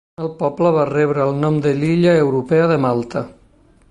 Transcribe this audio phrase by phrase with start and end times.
[0.21, 3.27] El poble va rebre el nom de l'illa europea de Malta.